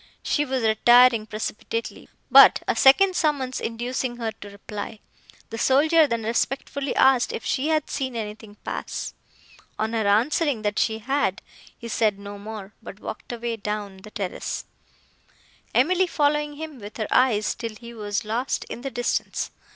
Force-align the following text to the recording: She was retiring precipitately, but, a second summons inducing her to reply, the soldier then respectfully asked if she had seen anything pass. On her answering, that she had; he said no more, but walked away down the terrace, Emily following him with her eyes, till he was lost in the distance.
She 0.23 0.45
was 0.45 0.63
retiring 0.63 1.27
precipitately, 1.27 2.09
but, 2.31 2.63
a 2.67 2.75
second 2.75 3.15
summons 3.15 3.59
inducing 3.61 4.17
her 4.17 4.31
to 4.41 4.49
reply, 4.49 4.97
the 5.51 5.59
soldier 5.59 6.07
then 6.07 6.23
respectfully 6.23 6.95
asked 6.95 7.31
if 7.31 7.45
she 7.45 7.67
had 7.67 7.87
seen 7.87 8.15
anything 8.15 8.55
pass. 8.63 9.13
On 9.77 9.93
her 9.93 10.07
answering, 10.07 10.63
that 10.63 10.79
she 10.79 10.97
had; 10.97 11.43
he 11.77 11.87
said 11.87 12.17
no 12.17 12.39
more, 12.39 12.73
but 12.81 12.99
walked 12.99 13.31
away 13.31 13.57
down 13.57 13.97
the 13.97 14.09
terrace, 14.09 14.65
Emily 15.75 16.07
following 16.07 16.55
him 16.55 16.79
with 16.79 16.97
her 16.97 17.07
eyes, 17.11 17.53
till 17.53 17.75
he 17.75 17.93
was 17.93 18.25
lost 18.25 18.63
in 18.71 18.81
the 18.81 18.89
distance. 18.89 19.51